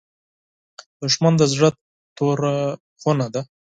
[0.99, 1.69] دښمن د زړه
[2.17, 2.55] توره
[3.01, 3.41] خونه ده